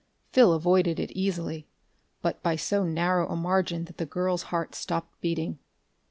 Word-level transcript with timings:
Phil 0.31 0.51
avoided 0.51 0.99
it 0.99 1.11
easily, 1.11 1.67
but 2.23 2.41
by 2.41 2.55
so 2.55 2.83
narrow 2.83 3.27
a 3.29 3.35
margin 3.35 3.85
that 3.85 3.97
the 3.97 4.05
girl's 4.07 4.41
heart 4.49 4.73
stopped 4.73 5.21
beating. 5.21 5.59